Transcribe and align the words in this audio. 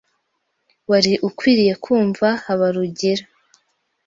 Wari 0.89 1.13
ukwiye 1.27 1.73
kumva 1.83 2.27
Habarugira. 2.43 3.23